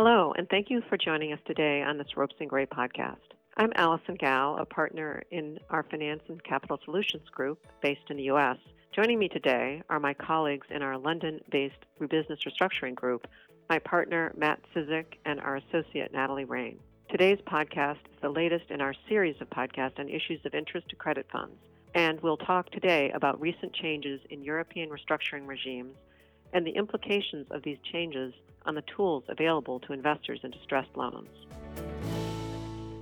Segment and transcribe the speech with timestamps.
[0.00, 3.16] Hello, and thank you for joining us today on this Ropes and Gray podcast.
[3.56, 8.22] I'm Allison Gow, a partner in our Finance and Capital Solutions group based in the
[8.34, 8.58] U.S.
[8.94, 13.26] Joining me today are my colleagues in our London based business restructuring group,
[13.68, 16.78] my partner Matt Czyzyk, and our associate Natalie Rain.
[17.10, 20.94] Today's podcast is the latest in our series of podcasts on issues of interest to
[20.94, 21.56] credit funds,
[21.96, 25.96] and we'll talk today about recent changes in European restructuring regimes
[26.52, 28.32] and the implications of these changes
[28.68, 31.30] on the tools available to investors in distressed loans.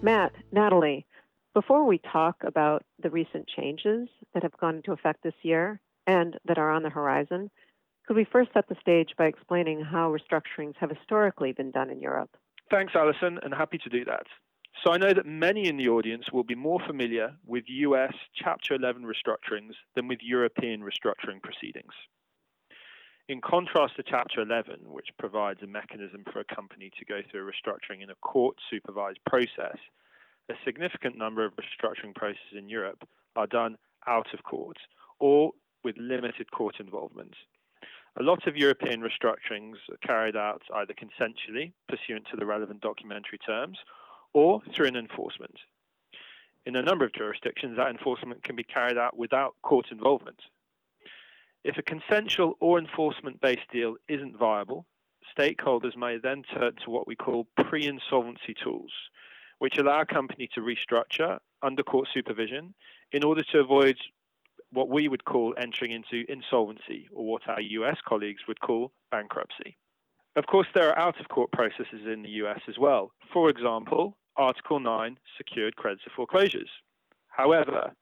[0.01, 1.05] Matt, Natalie,
[1.53, 6.39] before we talk about the recent changes that have gone into effect this year and
[6.47, 7.51] that are on the horizon,
[8.07, 11.99] could we first set the stage by explaining how restructurings have historically been done in
[12.01, 12.31] Europe?
[12.71, 14.27] Thanks, Alison, and happy to do that.
[14.85, 18.75] So I know that many in the audience will be more familiar with US Chapter
[18.75, 21.93] 11 restructurings than with European restructuring proceedings.
[23.29, 27.49] In contrast to Chapter 11, which provides a mechanism for a company to go through
[27.49, 29.79] a restructuring in a court supervised process,
[30.49, 33.03] a significant number of restructuring processes in Europe
[33.35, 34.77] are done out of court
[35.19, 35.51] or
[35.83, 37.35] with limited court involvement.
[38.21, 43.39] A lot of European restructurings are carried out either consensually, pursuant to the relevant documentary
[43.39, 43.79] terms,
[44.35, 45.59] or through an enforcement.
[46.65, 50.41] In a number of jurisdictions, that enforcement can be carried out without court involvement.
[51.67, 54.87] If a consensual or enforcement based deal isn't viable,
[55.37, 58.93] stakeholders may then turn to what we call pre insolvency tools,
[59.59, 62.73] which allow a company to restructure under court supervision
[63.11, 63.97] in order to avoid
[64.71, 69.77] what we would call entering into insolvency, or what our US colleagues would call bankruptcy.
[70.37, 73.11] Of course, there are out of court processes in the US as well.
[73.33, 76.71] For example, Article 9 secured creditor foreclosures.
[77.27, 77.93] However,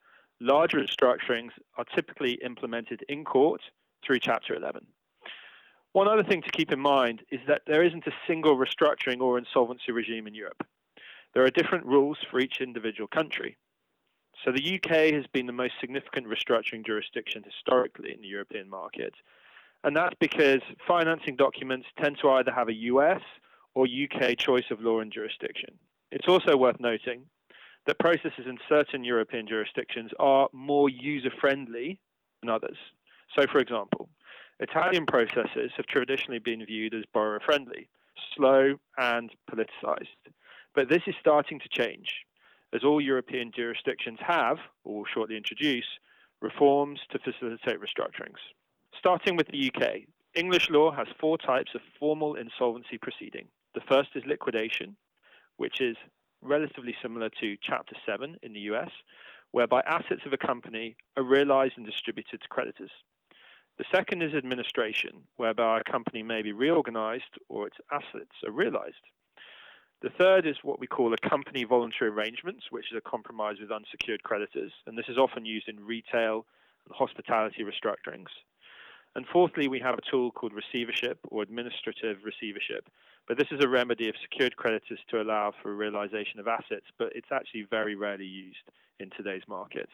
[0.44, 3.62] larger restructurings are typically implemented in court
[4.06, 4.86] through Chapter 11.
[5.92, 9.38] One other thing to keep in mind is that there isn't a single restructuring or
[9.38, 10.66] insolvency regime in Europe.
[11.32, 13.56] There are different rules for each individual country.
[14.44, 19.14] So the UK has been the most significant restructuring jurisdiction historically in the European market.
[19.82, 23.22] And that's because financing documents tend to either have a US
[23.74, 25.78] or UK choice of law and jurisdiction.
[26.10, 27.22] It's also worth noting
[27.86, 31.98] that processes in certain European jurisdictions are more user friendly
[32.40, 32.76] than others.
[33.38, 34.08] So, for example,
[34.60, 37.88] Italian processes have traditionally been viewed as borrower friendly,
[38.36, 40.06] slow, and politicized.
[40.74, 42.24] But this is starting to change
[42.72, 45.86] as all European jurisdictions have, or will shortly introduce,
[46.40, 48.40] reforms to facilitate restructurings.
[48.98, 50.02] Starting with the UK,
[50.34, 53.46] English law has four types of formal insolvency proceeding.
[53.74, 54.96] The first is liquidation,
[55.56, 55.96] which is
[56.44, 58.90] relatively similar to Chapter 7 in the US,
[59.50, 62.90] whereby assets of a company are realized and distributed to creditors.
[63.78, 69.02] The second is administration, whereby a company may be reorganized or its assets are realized.
[70.02, 73.72] The third is what we call a company voluntary arrangements, which is a compromise with
[73.72, 76.46] unsecured creditors, and this is often used in retail
[76.86, 78.28] and hospitality restructurings.
[79.16, 82.88] And fourthly, we have a tool called receivership or administrative receivership.
[83.26, 87.12] But this is a remedy of secured creditors to allow for realization of assets, but
[87.14, 88.70] it's actually very rarely used
[89.00, 89.88] in today's market.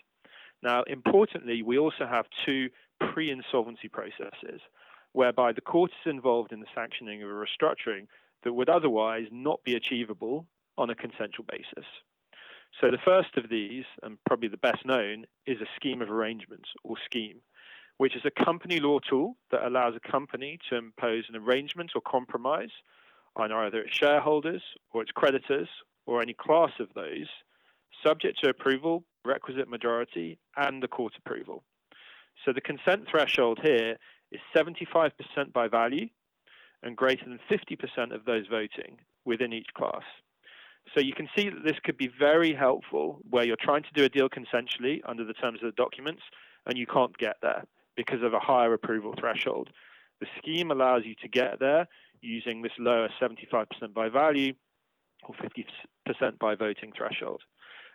[0.62, 2.70] Now, importantly, we also have two
[3.12, 4.60] pre insolvency processes
[5.12, 8.06] whereby the court is involved in the sanctioning of a restructuring
[8.44, 10.46] that would otherwise not be achievable
[10.78, 11.86] on a consensual basis.
[12.80, 16.68] So the first of these, and probably the best known, is a scheme of arrangements
[16.84, 17.38] or scheme,
[17.98, 22.00] which is a company law tool that allows a company to impose an arrangement or
[22.00, 22.70] compromise
[23.36, 25.68] on either its shareholders or its creditors
[26.06, 27.28] or any class of those,
[28.04, 31.62] subject to approval, requisite majority, and the court approval.
[32.44, 33.96] So the consent threshold here
[34.32, 35.12] is 75%
[35.52, 36.08] by value
[36.82, 40.02] and greater than 50% of those voting within each class.
[40.94, 44.04] So you can see that this could be very helpful where you're trying to do
[44.04, 46.22] a deal consensually under the terms of the documents
[46.66, 47.64] and you can't get there
[47.96, 49.68] because of a higher approval threshold.
[50.20, 51.86] The scheme allows you to get there
[52.20, 54.52] using this lower 75% by value
[55.24, 57.42] or 50% by voting threshold.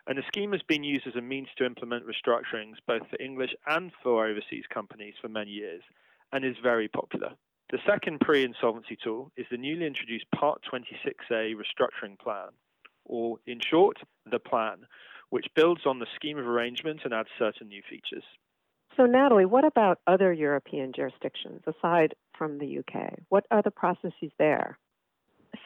[0.08, 3.56] And the scheme has been used as a means to implement restructurings both for English
[3.66, 5.82] and for overseas companies for many years
[6.32, 7.32] and is very popular.
[7.72, 12.50] The second pre insolvency tool is the newly introduced Part 26A restructuring plan,
[13.04, 13.98] or in short,
[14.30, 14.86] the plan,
[15.30, 18.24] which builds on the scheme of arrangement and adds certain new features.
[18.96, 23.20] So, Natalie, what about other European jurisdictions aside from the UK?
[23.30, 24.78] What are the processes there?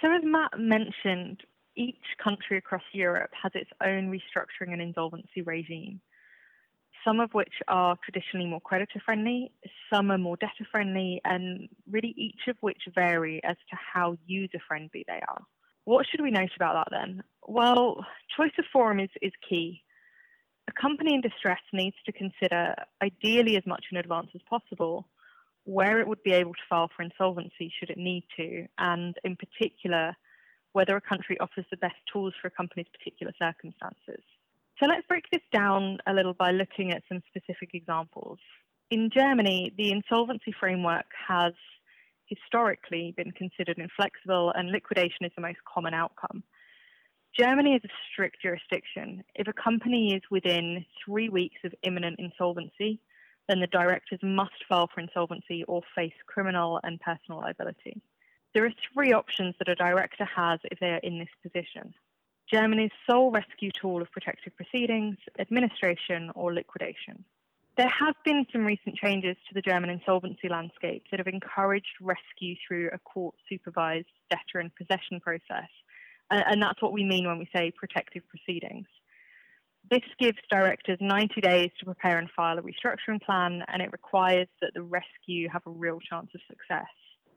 [0.01, 1.41] So, as Matt mentioned,
[1.75, 6.01] each country across Europe has its own restructuring and insolvency regime.
[7.05, 9.51] some of which are traditionally more creditor friendly,
[9.91, 14.59] some are more debtor friendly, and really each of which vary as to how user
[14.67, 15.41] friendly they are.
[15.85, 17.23] What should we note about that then?
[17.47, 18.05] Well,
[18.35, 19.81] choice of forum is, is key.
[20.67, 25.07] A company in distress needs to consider, ideally as much in advance as possible,
[25.69, 29.35] where it would be able to file for insolvency should it need to, and in
[29.35, 30.15] particular,
[30.73, 34.23] whether a country offers the best tools for a company's particular circumstances.
[34.79, 38.39] So let's break this down a little by looking at some specific examples.
[38.89, 41.53] In Germany, the insolvency framework has
[42.25, 46.43] historically been considered inflexible, and liquidation is the most common outcome.
[47.37, 49.23] Germany is a strict jurisdiction.
[49.35, 52.99] If a company is within three weeks of imminent insolvency,
[53.49, 57.99] then the directors must file for insolvency or face criminal and personal liability.
[58.53, 61.93] There are three options that a director has if they are in this position.
[62.51, 67.23] Germany's sole rescue tool of protective proceedings, administration, or liquidation.
[67.77, 72.55] There have been some recent changes to the German insolvency landscape that have encouraged rescue
[72.67, 75.69] through a court supervised debtor and possession process.
[76.29, 78.87] And that's what we mean when we say protective proceedings.
[79.89, 84.47] This gives directors 90 days to prepare and file a restructuring plan, and it requires
[84.61, 86.87] that the rescue have a real chance of success.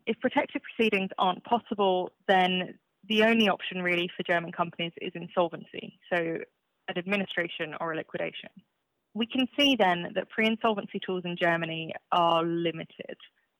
[0.06, 2.74] If protective proceedings aren't possible, then
[3.08, 6.38] the only option really for German companies is insolvency, so
[6.88, 8.50] an administration or a liquidation.
[9.14, 13.16] We can see then that pre insolvency tools in Germany are limited,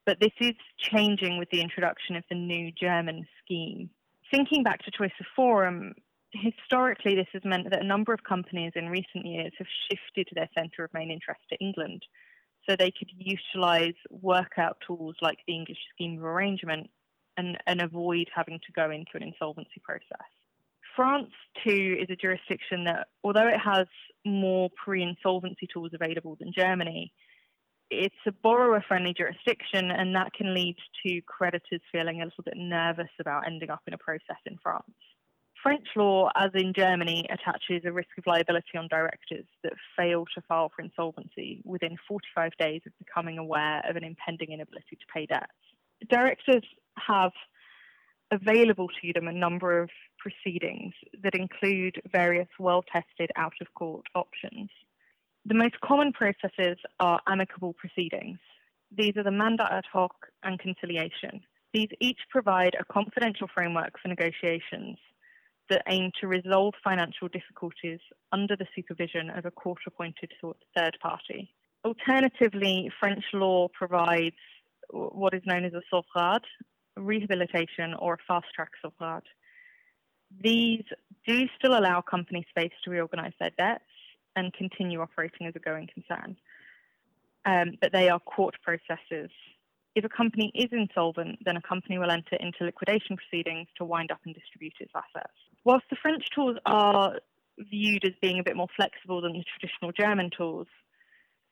[0.06, 3.90] but this is changing with the introduction of the new German scheme.
[4.31, 5.94] Thinking back to Choice of Forum,
[6.32, 10.49] historically this has meant that a number of companies in recent years have shifted their
[10.56, 12.02] centre of main interest to England
[12.69, 16.88] so they could utilise workout tools like the English scheme of arrangement
[17.37, 20.29] and, and avoid having to go into an insolvency process.
[20.94, 21.31] France,
[21.67, 23.87] too, is a jurisdiction that, although it has
[24.26, 27.12] more pre insolvency tools available than Germany,
[27.90, 32.56] it's a borrower friendly jurisdiction, and that can lead to creditors feeling a little bit
[32.56, 34.84] nervous about ending up in a process in France.
[35.62, 40.43] French law, as in Germany, attaches a risk of liability on directors that fail to
[40.49, 45.26] file for insolvency within 45 days of becoming aware of an impending inability to pay
[45.26, 45.53] debts.
[46.11, 46.64] Directors
[46.99, 47.31] have
[48.32, 54.06] available to them a number of proceedings that include various well tested out of court
[54.15, 54.70] options.
[55.44, 58.38] The most common processes are amicable proceedings.
[58.97, 61.43] These are the mandat ad hoc and conciliation.
[61.73, 64.99] These each provide a confidential framework for negotiations
[65.73, 67.99] that aim to resolve financial difficulties
[68.31, 70.31] under the supervision of a court appointed
[70.77, 71.51] third party.
[71.83, 74.37] Alternatively, French law provides
[74.91, 76.45] what is known as a sauvegarde,
[76.97, 79.25] rehabilitation, or a fast track sauvegarde.
[80.43, 80.85] These
[81.27, 83.85] do still allow company space to reorganize their debts
[84.37, 86.37] and continue operating as a going concern,
[87.47, 89.31] um, but they are court processes.
[89.95, 94.11] If a company is insolvent, then a company will enter into liquidation proceedings to wind
[94.11, 95.37] up and distribute its assets.
[95.64, 97.19] Whilst the French tools are
[97.59, 100.67] viewed as being a bit more flexible than the traditional German tools,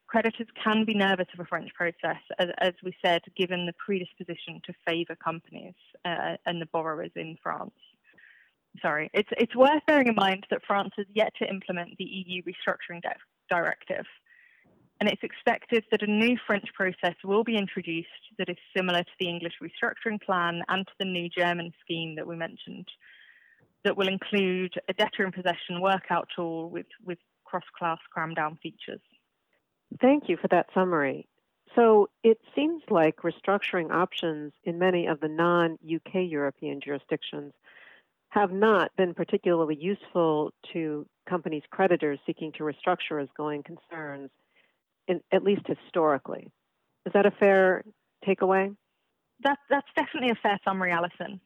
[0.08, 4.60] creditors can be nervous of a French process, as, as we said, given the predisposition
[4.64, 5.74] to favour companies
[6.04, 7.74] uh, and the borrowers in France.
[8.82, 12.42] Sorry, it's, it's worth bearing in mind that France has yet to implement the EU
[12.42, 13.14] restructuring de-
[13.48, 14.06] directive,
[15.00, 18.08] and it's expected that a new French process will be introduced
[18.38, 22.26] that is similar to the English restructuring plan and to the new German scheme that
[22.26, 22.86] we mentioned,
[23.84, 28.58] that will include a debtor in possession workout tool with, with cross class cram down
[28.62, 29.00] features.
[30.00, 31.26] Thank you for that summary.
[31.76, 37.52] So it seems like restructuring options in many of the non UK European jurisdictions
[38.30, 44.30] have not been particularly useful to companies' creditors seeking to restructure as going concerns,
[45.08, 46.48] in, at least historically.
[47.06, 47.82] Is that a fair
[48.26, 48.74] takeaway?
[49.42, 51.40] That, that's definitely a fair summary, Alison.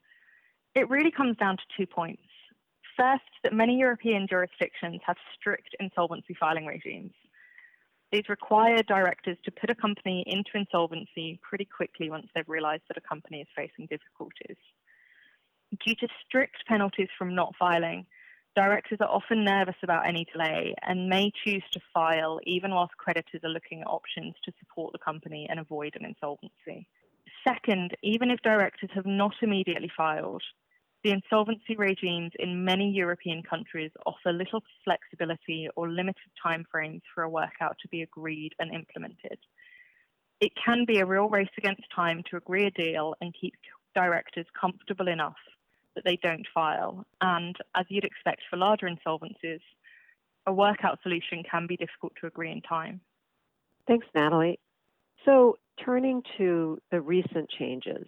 [0.75, 2.21] It really comes down to two points.
[2.97, 7.13] First, that many European jurisdictions have strict insolvency filing regimes.
[8.11, 12.97] These require directors to put a company into insolvency pretty quickly once they've realised that
[12.97, 14.57] a company is facing difficulties.
[15.85, 18.05] Due to strict penalties from not filing,
[18.55, 23.41] directors are often nervous about any delay and may choose to file even whilst creditors
[23.43, 26.87] are looking at options to support the company and avoid an insolvency.
[27.47, 30.43] Second, even if directors have not immediately filed,
[31.05, 37.29] the insolvency regimes in many European countries offer little flexibility or limited timeframes for a
[37.29, 39.37] workout to be agreed and implemented.
[40.41, 43.53] It can be a real race against time to agree a deal and keep
[43.93, 45.35] directors comfortable enough
[45.93, 47.05] that they don't file.
[47.21, 49.61] And as you'd expect for larger insolvencies,
[50.47, 52.99] a workout solution can be difficult to agree in time.
[53.87, 54.59] Thanks, Natalie.
[55.23, 58.07] So, turning to the recent changes,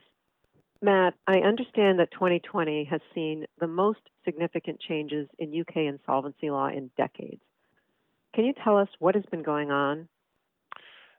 [0.81, 6.67] Matt, I understand that 2020 has seen the most significant changes in UK insolvency law
[6.67, 7.41] in decades.
[8.33, 10.07] Can you tell us what has been going on?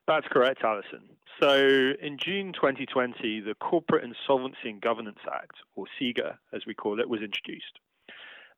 [0.06, 1.02] That's correct, Alison.
[1.40, 6.98] So, in June 2020, the Corporate Insolvency and Governance Act, or CIGA as we call
[7.00, 7.78] it, was introduced.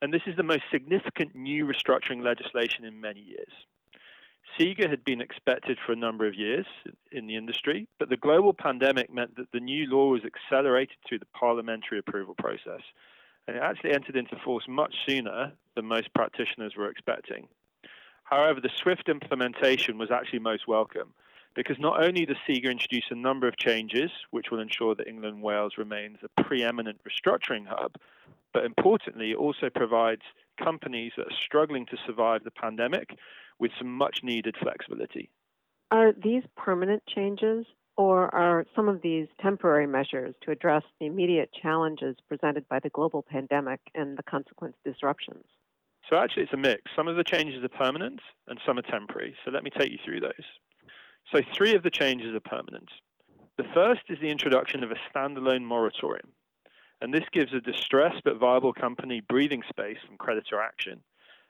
[0.01, 3.53] And this is the most significant new restructuring legislation in many years.
[4.61, 6.67] CIGA had been expected for a number of years
[7.13, 11.21] in the industry, but the global pandemic meant that the new law was accelerated through
[11.21, 12.83] the parliamentary approval process.
[13.49, 17.49] And it actually entered into force much sooner than most practitioners were expecting.
[18.25, 21.15] However, the swift implementation was actually most welcome
[21.55, 25.37] because not only does CIGA introduce a number of changes, which will ensure that England
[25.37, 27.97] and Wales remains a preeminent restructuring hub,
[28.53, 30.23] but importantly, it also provides
[30.63, 33.17] companies that are struggling to survive the pandemic
[33.61, 35.31] with some much needed flexibility.
[35.93, 41.51] Are these permanent changes, or are some of these temporary measures to address the immediate
[41.53, 45.45] challenges presented by the global pandemic and the consequent disruptions?
[46.09, 46.83] So, actually, it's a mix.
[46.97, 49.37] Some of the changes are permanent and some are temporary.
[49.45, 50.47] So, let me take you through those.
[51.33, 52.89] So, three of the changes are permanent.
[53.59, 56.33] The first is the introduction of a standalone moratorium.
[57.03, 61.03] And this gives a distressed but viable company breathing space from creditor action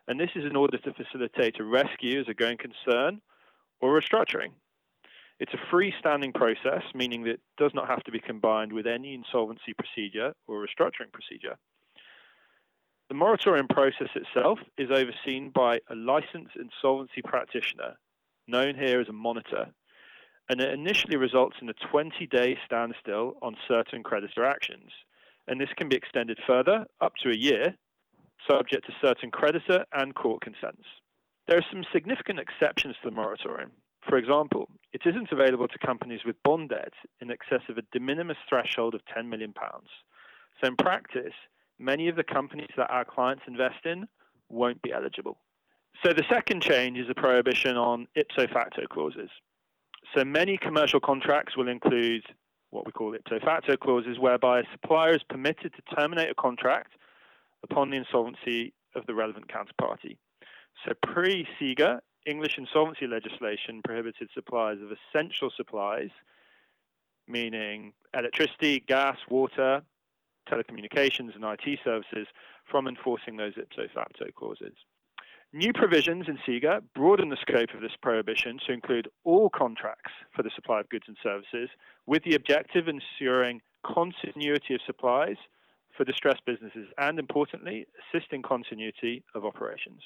[0.09, 3.21] and this is in order to facilitate a rescue as a going concern
[3.81, 4.51] or restructuring.
[5.39, 9.15] It's a freestanding process, meaning that it does not have to be combined with any
[9.15, 11.57] insolvency procedure or restructuring procedure.
[13.09, 17.97] The moratorium process itself is overseen by a licensed insolvency practitioner,
[18.47, 19.67] known here as a monitor,
[20.51, 24.91] and it initially results in a 20 day standstill on certain creditor actions.
[25.49, 27.75] And this can be extended further, up to a year,
[28.49, 30.87] subject to certain creditor and court consents.
[31.49, 33.73] There are some significant exceptions to the moratorium.
[34.09, 38.01] For example, it isn't available to companies with bond debt in excess of a de
[38.01, 39.53] minimis threshold of £10 million.
[40.61, 41.35] So, in practice,
[41.79, 44.07] many of the companies that our clients invest in
[44.49, 45.39] won't be eligible.
[46.05, 49.31] So, the second change is a prohibition on ipso facto clauses.
[50.17, 52.23] So, many commercial contracts will include
[52.71, 56.93] what we call ipso facto clauses, whereby a supplier is permitted to terminate a contract
[57.63, 60.17] upon the insolvency of the relevant counterparty.
[60.85, 66.11] So pre CIGA, English insolvency legislation prohibited suppliers of essential supplies,
[67.27, 69.83] meaning electricity, gas, water,
[70.51, 72.27] telecommunications, and IT services,
[72.71, 74.75] from enforcing those ipso facto clauses.
[75.53, 80.45] New provisions in CIGA broaden the scope of this prohibition to include all contracts for
[80.45, 81.69] the supply of goods and services,
[82.07, 85.37] with the objective of ensuring continuity of supplies
[86.01, 90.01] for distressed businesses and, importantly, assisting continuity of operations.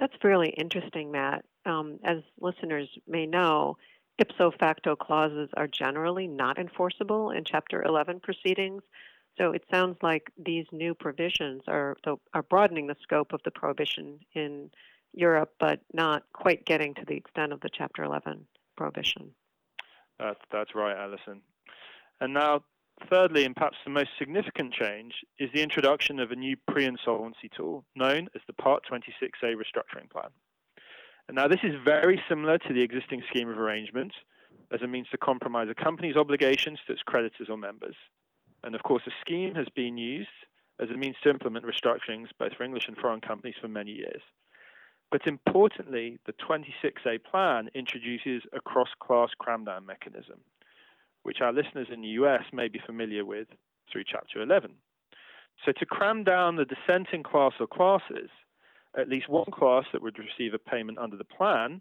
[0.00, 1.44] That's fairly interesting, Matt.
[1.64, 3.76] Um, as listeners may know,
[4.18, 8.82] ipso facto clauses are generally not enforceable in Chapter 11 proceedings.
[9.38, 11.96] So it sounds like these new provisions are,
[12.32, 14.72] are broadening the scope of the prohibition in
[15.12, 18.44] Europe, but not quite getting to the extent of the Chapter 11
[18.76, 19.30] prohibition.
[20.18, 21.42] That's, that's right, Alison.
[22.20, 22.64] And now
[23.10, 27.50] Thirdly, and perhaps the most significant change, is the introduction of a new pre insolvency
[27.54, 30.30] tool known as the Part 26A restructuring plan.
[31.28, 34.12] And now, this is very similar to the existing scheme of arrangement
[34.72, 37.96] as a means to compromise a company's obligations to its creditors or members.
[38.62, 40.28] And of course, the scheme has been used
[40.80, 44.22] as a means to implement restructurings both for English and foreign companies for many years.
[45.10, 50.40] But importantly, the 26A plan introduces a cross class cramdown mechanism
[51.24, 53.48] which our listeners in the US may be familiar with
[53.90, 54.72] through Chapter 11.
[55.64, 58.30] So, to cram down the dissenting class or classes,
[58.96, 61.80] at least one class that would receive a payment under the plan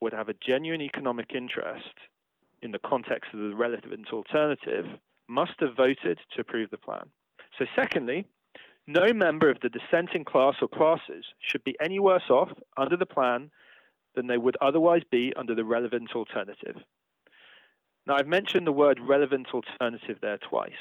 [0.00, 1.94] would have a genuine economic interest
[2.60, 4.86] in the context of the relevant alternative
[5.28, 7.08] must have voted to approve the plan.
[7.58, 8.26] So, secondly,
[8.86, 13.06] no member of the dissenting class or classes should be any worse off under the
[13.06, 13.50] plan
[14.14, 16.76] than they would otherwise be under the relevant alternative.
[18.06, 20.72] Now, I've mentioned the word relevant alternative there twice.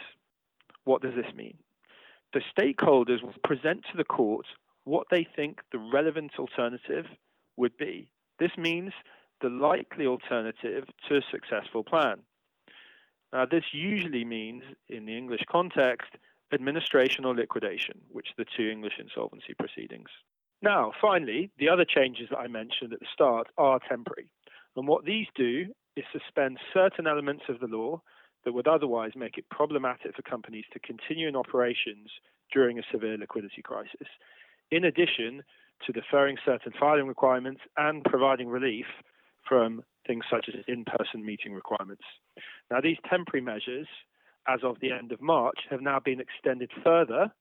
[0.86, 1.58] What does this mean?
[2.34, 4.46] The stakeholders will present to the court
[4.86, 7.06] what they think the relevant alternative
[7.58, 8.10] would be.
[8.40, 8.94] This means
[9.42, 12.22] the likely alternative to a successful plan.
[13.32, 16.10] Now, this usually means, in the English context,
[16.54, 20.10] administration or liquidation, which are the two English insolvency proceedings.
[20.62, 24.28] Now, finally, the other changes that I mentioned at the start are temporary.
[24.75, 28.01] And what these do is suspend certain elements of the law
[28.45, 32.10] that would otherwise make it problematic for companies to continue in operations
[32.51, 34.07] during a severe liquidity crisis.
[34.71, 35.43] In addition,
[35.86, 38.86] to deferring certain filing requirements and providing relief
[39.48, 42.03] from things such as in person meeting requirements.
[42.69, 43.88] Now, these temporary measures,
[44.48, 47.31] as of the end of March, have now been extended further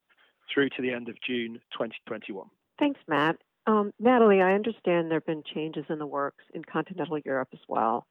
[0.53, 2.47] through to the end of June 2021.
[2.79, 3.37] Thanks, Matt.
[3.67, 7.61] Um, Natalie, I understand there have been changes in the works in continental Europe as
[7.69, 8.07] well.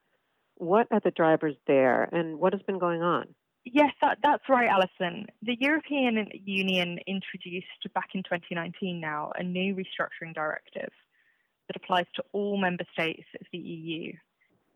[0.60, 3.34] What are the drivers there, and what has been going on?
[3.64, 5.28] Yes, that, that's right, Alison.
[5.42, 10.90] The European Union introduced back in 2019 now a new restructuring directive
[11.68, 14.12] that applies to all member states of the EU.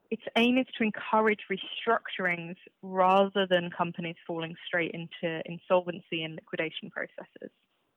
[0.09, 6.89] Its aim is to encourage restructurings rather than companies falling straight into insolvency and liquidation
[6.91, 7.51] processes.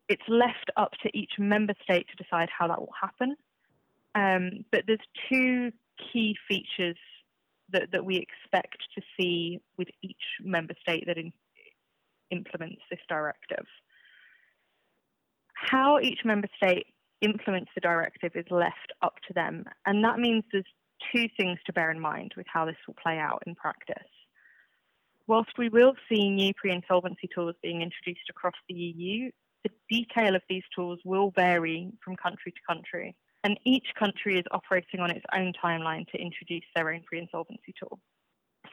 [0.09, 3.37] It's left up to each member state to decide how that will happen.
[4.14, 4.99] Um, but there's
[5.31, 5.73] two
[6.12, 6.97] key features
[7.73, 11.32] that, that we expect to see with each member state that in,
[12.30, 13.66] implements this directive.
[15.54, 16.87] How each member state
[17.23, 20.64] implements the directive is left up to them, and that means there's
[21.12, 23.96] two things to bear in mind with how this will play out in practice.
[25.26, 29.30] Whilst we will see new pre insolvency tools being introduced across the EU,
[29.64, 33.16] the detail of these tools will vary from country to country
[33.47, 37.73] and each country is operating on its own timeline to introduce their own pre insolvency
[37.79, 38.00] tool.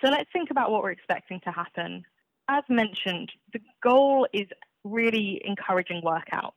[0.03, 2.03] So let's think about what we're expecting to happen.
[2.49, 4.47] As mentioned, the goal is
[4.83, 6.53] really encouraging workouts.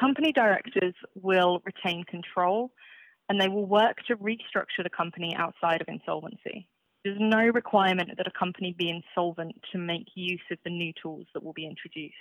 [0.00, 2.72] Company directors will retain control
[3.28, 6.66] and they will work to restructure the company outside of insolvency.
[7.04, 11.26] There's no requirement that a company be insolvent to make use of the new tools
[11.34, 12.14] that will be introduced.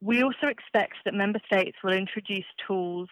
[0.00, 3.08] We also expect that member states will introduce tools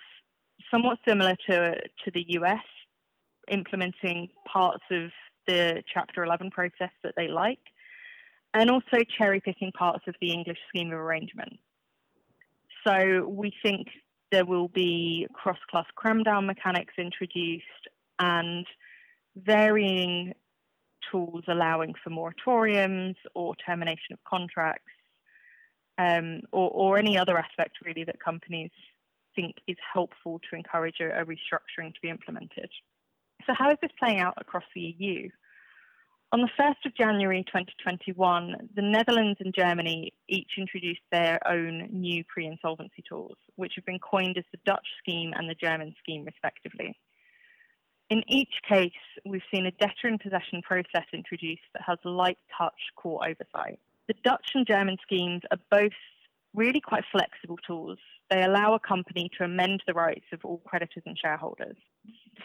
[0.71, 2.65] somewhat similar to, to the US,
[3.51, 5.11] implementing parts of
[5.47, 7.61] the Chapter 11 process that they like,
[8.55, 11.59] and also cherry picking parts of the English scheme of arrangement.
[12.87, 13.89] So we think
[14.33, 17.65] there will be cross class cram down mechanics introduced
[18.19, 18.67] and
[19.37, 20.33] varying
[21.11, 24.91] tools allowing for moratoriums or termination of contracts
[25.99, 28.71] um, or, or any other aspect really that companies
[29.37, 32.71] think is helpful to encourage a, a restructuring to be implemented.
[33.47, 35.29] So, how is this playing out across the EU?
[36.33, 42.25] On the 1st of January 2021, the Netherlands and Germany each introduced their own new
[42.25, 46.25] pre insolvency tools, which have been coined as the Dutch scheme and the German scheme,
[46.25, 46.99] respectively.
[48.11, 48.91] In each case,
[49.25, 53.79] we've seen a debtor in possession process introduced that has light touch court oversight.
[54.09, 55.93] The Dutch and German schemes are both
[56.57, 57.99] really quite flexible tools.
[58.31, 61.77] They allow a company to amend the rights of all creditors and shareholders.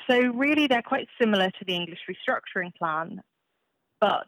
[0.07, 3.21] So, really, they're quite similar to the English restructuring plan,
[3.99, 4.27] but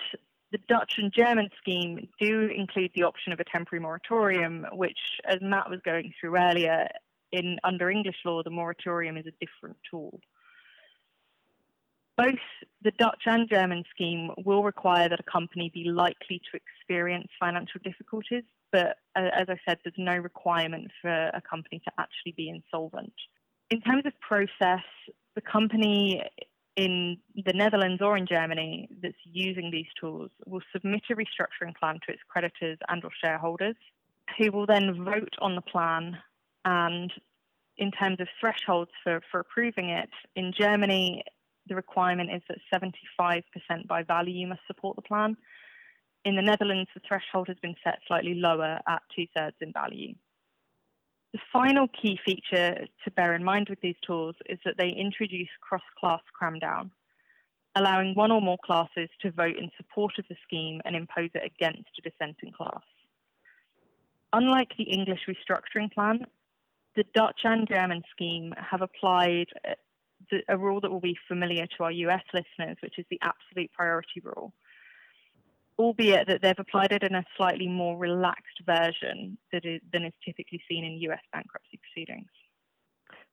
[0.52, 5.40] the Dutch and German scheme do include the option of a temporary moratorium, which, as
[5.42, 6.88] Matt was going through earlier,
[7.32, 10.20] in under English law, the moratorium is a different tool.
[12.16, 12.46] Both
[12.84, 17.82] the Dutch and German scheme will require that a company be likely to experience financial
[17.84, 22.50] difficulties but uh, as I said, there's no requirement for a company to actually be
[22.50, 23.14] insolvent.
[23.70, 24.84] In terms of process,
[25.36, 26.22] the company
[26.76, 32.00] in the Netherlands or in Germany that's using these tools will submit a restructuring plan
[32.06, 33.76] to its creditors and or shareholders
[34.38, 36.18] who will then vote on the plan
[36.66, 37.12] and
[37.78, 41.24] in terms of thresholds for, for approving it, in Germany,
[41.68, 43.44] the requirement is that 75%
[43.88, 45.36] by value you must support the plan,
[46.26, 50.14] in the Netherlands, the threshold has been set slightly lower at two thirds in value.
[51.34, 55.50] The final key feature to bear in mind with these tools is that they introduce
[55.62, 56.92] cross class cramdown,
[57.76, 61.44] allowing one or more classes to vote in support of the scheme and impose it
[61.44, 62.84] against a dissenting class.
[64.32, 66.26] Unlike the English restructuring plan,
[66.96, 69.74] the Dutch and German scheme have applied uh,
[70.48, 74.22] a rule that will be familiar to our US listeners, which is the absolute priority
[74.24, 74.54] rule
[75.80, 80.62] albeit that they've applied it in a slightly more relaxed version is, than is typically
[80.70, 82.30] seen in US bankruptcy proceedings.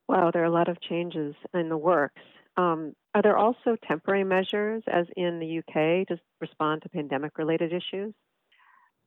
[0.09, 2.21] Wow, there are a lot of changes in the works.
[2.57, 7.73] Um, are there also temporary measures, as in the UK, to respond to pandemic related
[7.73, 8.13] issues?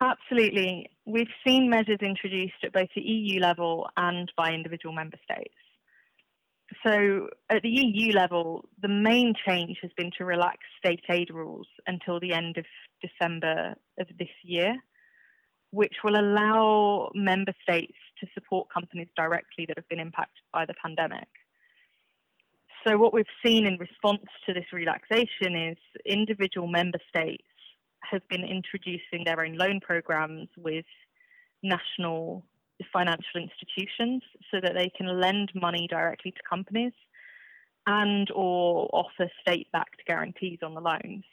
[0.02, 0.90] Absolutely.
[1.06, 5.54] We've seen measures introduced at both the EU level and by individual member states.
[6.86, 11.68] So, at the EU level, the main change has been to relax state aid rules
[11.88, 12.66] until the end of
[13.02, 14.76] December of this year,
[15.72, 20.74] which will allow member states to support companies directly that have been impacted by the
[20.82, 21.28] pandemic.
[22.88, 27.44] So, what we've seen in response to this relaxation is individual member states
[28.02, 30.86] have been introducing their own loan programs with
[31.62, 32.46] national
[32.92, 36.94] financial institutions so that they can lend money directly to companies
[37.86, 41.24] and or offer state-backed guarantees on the loans.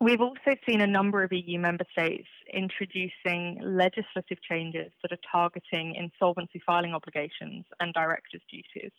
[0.00, 5.94] We've also seen a number of EU member states introducing legislative changes that are targeting
[5.94, 8.92] insolvency filing obligations and directors' duties.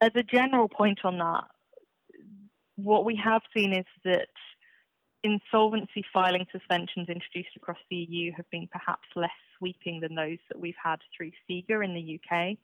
[0.00, 1.44] As a general point on that,
[2.76, 4.28] what we have seen is that
[5.22, 10.58] insolvency filing suspensions introduced across the EU have been perhaps less sweeping than those that
[10.58, 12.56] we've had through CIGA in the UK.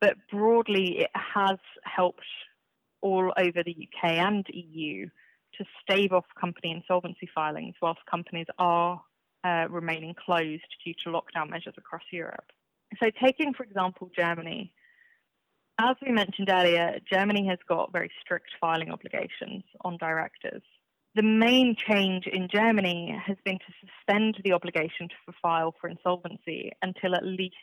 [0.00, 2.26] But broadly, it has helped
[3.00, 5.08] all over the UK and EU
[5.56, 9.00] to stave off company insolvency filings whilst companies are
[9.44, 12.44] uh, remaining closed due to lockdown measures across Europe.
[13.00, 14.72] So, taking, for example, Germany,
[15.78, 20.62] as we mentioned earlier, Germany has got very strict filing obligations on directors.
[21.18, 26.70] The main change in Germany has been to suspend the obligation to file for insolvency
[26.80, 27.56] until at least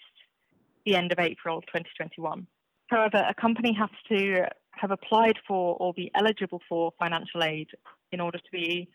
[0.85, 2.47] the end of April 2021.
[2.87, 7.69] However, a company has to have applied for or be eligible for financial aid
[8.11, 8.89] in order to be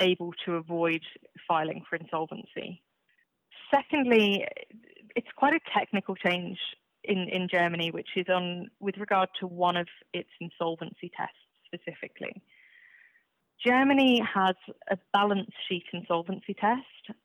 [0.00, 1.02] able to avoid
[1.46, 2.82] filing for insolvency.
[3.72, 4.44] Secondly,
[5.14, 6.58] it's quite a technical change
[7.04, 11.38] in, in Germany, which is on with regard to one of its insolvency tests
[11.72, 12.42] specifically.
[13.64, 14.54] Germany has
[14.90, 17.18] a balance sheet insolvency test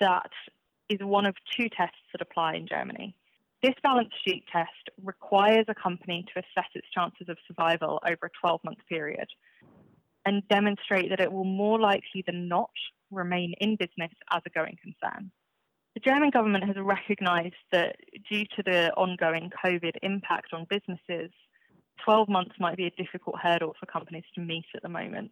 [0.00, 0.30] that
[0.88, 3.14] is one of two tests that apply in Germany.
[3.62, 8.30] This balance sheet test requires a company to assess its chances of survival over a
[8.40, 9.28] 12 month period
[10.26, 12.70] and demonstrate that it will more likely than not
[13.10, 15.30] remain in business as a going concern.
[15.94, 17.96] The German government has recognised that
[18.28, 21.30] due to the ongoing COVID impact on businesses,
[22.04, 25.30] 12 months might be a difficult hurdle for companies to meet at the moment.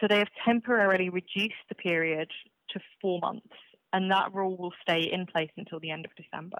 [0.00, 2.30] So they have temporarily reduced the period
[2.70, 3.54] to four months,
[3.92, 6.58] and that rule will stay in place until the end of December.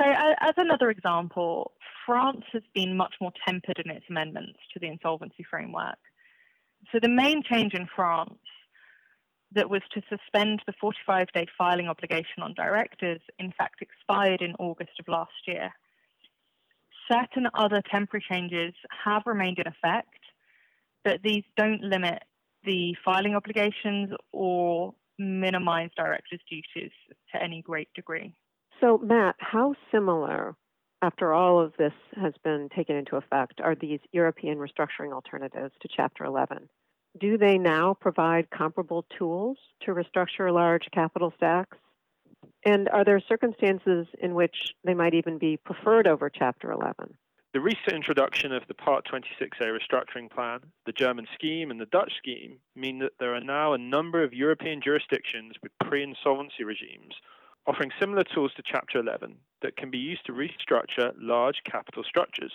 [0.00, 1.72] So, as another example,
[2.04, 5.98] France has been much more tempered in its amendments to the insolvency framework.
[6.90, 8.40] So, the main change in France
[9.54, 14.54] that was to suspend the 45 day filing obligation on directors, in fact, expired in
[14.58, 15.70] August of last year.
[17.10, 20.08] Certain other temporary changes have remained in effect,
[21.04, 22.22] but these don't limit
[22.64, 26.90] the filing obligations or minimize directors' duties
[27.32, 28.34] to any great degree.
[28.80, 30.56] So, Matt, how similar,
[31.02, 35.88] after all of this has been taken into effect, are these European restructuring alternatives to
[35.94, 36.68] Chapter 11?
[37.20, 41.76] Do they now provide comparable tools to restructure large capital stacks?
[42.64, 47.16] And are there circumstances in which they might even be preferred over Chapter 11?
[47.52, 52.12] The recent introduction of the Part 26A restructuring plan, the German scheme, and the Dutch
[52.18, 57.14] scheme mean that there are now a number of European jurisdictions with pre insolvency regimes
[57.66, 62.52] offering similar tools to Chapter 11 that can be used to restructure large capital structures.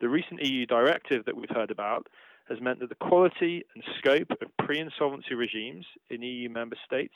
[0.00, 2.06] The recent EU directive that we've heard about
[2.48, 7.14] has meant that the quality and scope of pre insolvency regimes in EU member states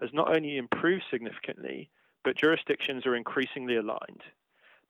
[0.00, 1.90] has not only improved significantly,
[2.24, 4.22] but jurisdictions are increasingly aligned.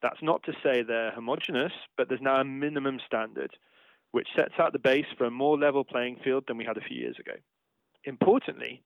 [0.03, 3.57] That's not to say they're homogenous, but there's now a minimum standard,
[4.13, 6.83] which sets out the base for a more level playing field than we had a
[6.83, 7.33] few years ago.
[8.05, 8.83] Importantly,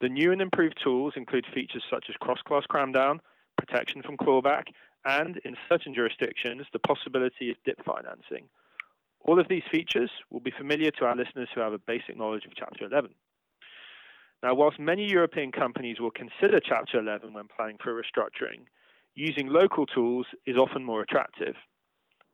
[0.00, 3.18] the new and improved tools include features such as cross class cramdown,
[3.56, 4.64] protection from clawback,
[5.04, 8.48] and in certain jurisdictions, the possibility of dip financing.
[9.20, 12.44] All of these features will be familiar to our listeners who have a basic knowledge
[12.44, 13.10] of Chapter 11.
[14.42, 18.66] Now, whilst many European companies will consider Chapter 11 when planning for restructuring,
[19.14, 21.56] using local tools is often more attractive.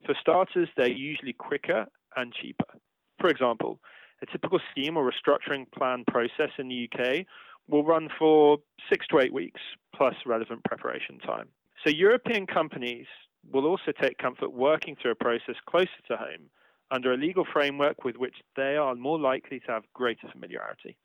[0.04, 2.78] For starters, they're usually quicker and cheaper.
[3.20, 3.80] For example,
[4.20, 7.24] a typical scheme or restructuring plan process in the UK
[7.68, 8.58] will run for
[8.90, 9.60] six to eight weeks
[9.94, 11.48] plus relevant preparation time.
[11.86, 13.06] So, European companies
[13.50, 16.50] will also take comfort working through a process closer to home
[16.90, 20.98] under a legal framework with which they are more likely to have greater familiarity.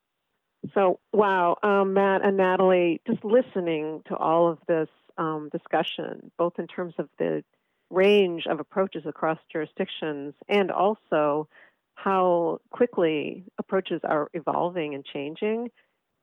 [0.73, 6.53] So, wow, um, Matt and Natalie, just listening to all of this um, discussion, both
[6.59, 7.43] in terms of the
[7.89, 11.47] range of approaches across jurisdictions and also
[11.95, 15.69] how quickly approaches are evolving and changing,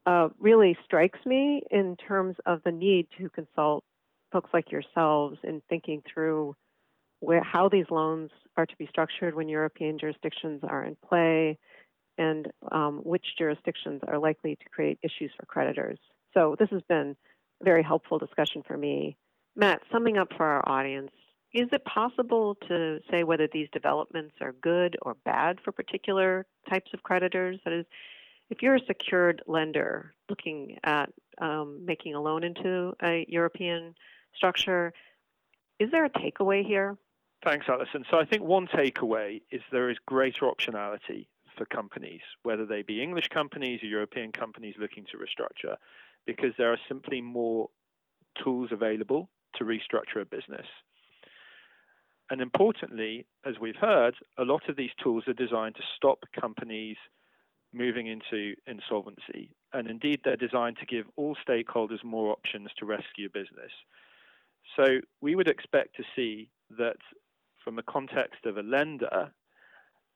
[0.07, 3.85] uh, really strikes me in terms of the need to consult
[4.33, 6.55] folks like yourselves in thinking through
[7.21, 11.59] where, how these loans are to be structured when European jurisdictions are in play
[12.19, 15.99] and um, which jurisdictions are likely to create issues for creditors.
[16.35, 17.17] So this has been
[17.61, 19.17] a very helpful discussion for me.
[19.55, 21.11] Matt, summing up for our audience,
[21.55, 26.91] is it possible to say whether these developments are good or bad for particular types
[26.93, 27.59] of creditors?
[27.65, 27.87] That is,
[28.51, 33.95] if you're a secured lender looking at um, making a loan into a European
[34.35, 34.93] structure.
[35.79, 36.97] Is there a takeaway here?
[37.45, 38.05] Thanks, Alison.
[38.11, 43.03] So I think one takeaway is there is greater optionality for companies, whether they be
[43.03, 45.77] English companies or European companies looking to restructure,
[46.27, 47.69] because there are simply more
[48.43, 50.67] tools available to restructure a business.
[52.31, 56.97] And importantly, as we've heard, a lot of these tools are designed to stop companies
[57.73, 59.55] moving into insolvency.
[59.73, 63.71] And indeed, they're designed to give all stakeholders more options to rescue business.
[64.77, 66.97] So we would expect to see that
[67.63, 69.31] from the context of a lender,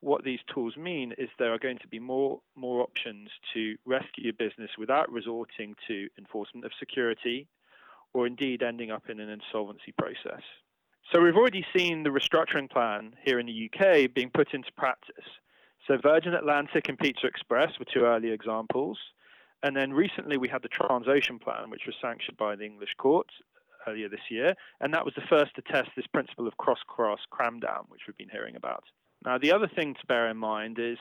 [0.01, 4.25] what these tools mean is there are going to be more more options to rescue
[4.25, 7.47] your business without resorting to enforcement of security
[8.13, 10.43] or indeed ending up in an insolvency process.
[11.13, 15.25] So we've already seen the restructuring plan here in the UK being put into practice.
[15.87, 18.99] So Virgin Atlantic and Pizza Express were two early examples.
[19.63, 23.35] And then recently we had the Transocean plan, which was sanctioned by the English courts
[23.87, 24.55] earlier this year.
[24.81, 28.17] And that was the first to test this principle of cross-cross cram down, which we've
[28.17, 28.85] been hearing about.
[29.25, 30.99] Now, the other thing to bear in mind is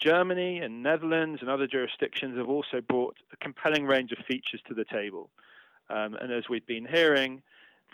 [0.00, 4.74] Germany and Netherlands and other jurisdictions have also brought a compelling range of features to
[4.74, 5.30] the table.
[5.90, 7.42] Um, and as we've been hearing,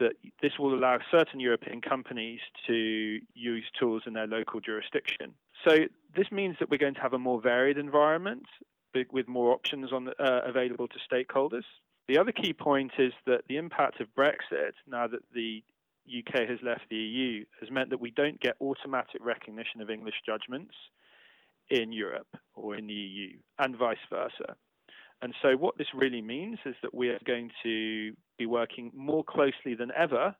[0.00, 5.34] that this will allow certain European companies to use tools in their local jurisdiction.
[5.66, 5.78] So
[6.16, 8.46] this means that we're going to have a more varied environment
[9.12, 11.64] with more options on uh, available to stakeholders.
[12.06, 15.62] The other key point is that the impact of Brexit, now that the
[16.06, 20.16] UK has left the EU has meant that we don't get automatic recognition of English
[20.26, 20.74] judgments
[21.70, 24.56] in Europe or in the EU, and vice versa.
[25.22, 29.24] And so, what this really means is that we are going to be working more
[29.24, 30.34] closely than ever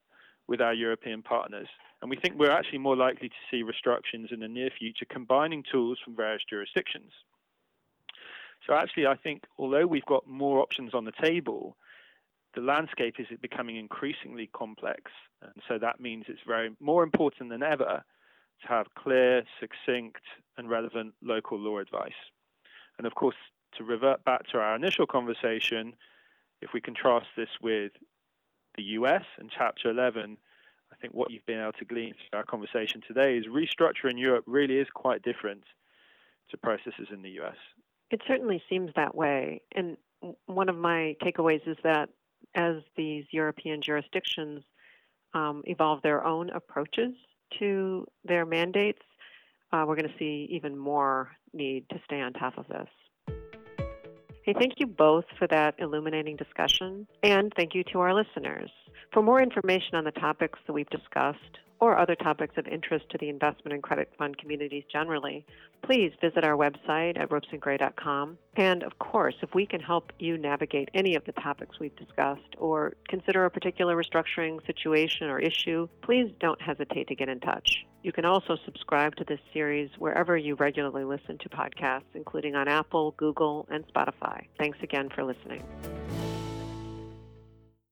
[0.46, 1.68] with our European partners.
[2.03, 5.62] And we think we're actually more likely to see restructurings in the near future combining
[5.70, 7.12] tools from various jurisdictions.
[8.66, 11.77] So, actually, I think although we've got more options on the table,
[12.55, 15.11] the landscape is becoming increasingly complex.
[15.43, 18.05] And so that means it's very more important than ever
[18.62, 20.23] to have clear, succinct,
[20.57, 22.12] and relevant local law advice.
[22.99, 23.37] And of course,
[23.77, 25.95] to revert back to our initial conversation,
[26.62, 27.93] if we contrast this with
[28.77, 30.38] the US and Chapter 11,
[30.93, 34.17] I think what you've been able to glean from our conversation today is restructure in
[34.17, 35.64] Europe really is quite different
[36.51, 37.57] to processes in the US.
[38.11, 39.62] It certainly seems that way.
[39.75, 39.97] And
[40.47, 42.11] one of my takeaways is that
[42.55, 44.62] as these European jurisdictions
[45.35, 47.12] um, evolve their own approaches
[47.59, 49.03] to their mandates,
[49.73, 52.88] uh, we're going to see even more need to stay on top of this.
[54.45, 58.71] Hey, thank you both for that illuminating discussion, and thank you to our listeners.
[59.12, 61.38] For more information on the topics that we've discussed,
[61.81, 65.45] or other topics of interest to the investment and credit fund communities generally,
[65.83, 68.39] please visit our website at ropesandgray.com.
[68.57, 72.55] And of course, if we can help you navigate any of the topics we've discussed
[72.59, 77.85] or consider a particular restructuring situation or issue, please don't hesitate to get in touch.
[78.03, 82.69] You can also subscribe to this series wherever you regularly listen to podcasts, including on
[82.69, 84.47] Apple, Google, and Spotify.
[84.59, 85.65] Thanks again for listening.